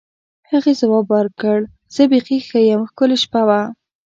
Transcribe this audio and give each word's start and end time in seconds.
هغې 0.51 0.73
ځواب 0.81 1.05
ورکړ: 1.15 1.59
زه 1.95 2.03
بیخي 2.11 2.37
ښه 2.47 2.59
یم، 2.69 2.81
ښکلې 2.89 3.17
شپه 3.23 3.41
وه. 3.47 3.61